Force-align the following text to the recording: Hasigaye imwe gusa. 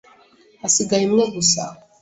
Hasigaye 0.61 1.03
imwe 1.07 1.23
gusa. 1.33 1.61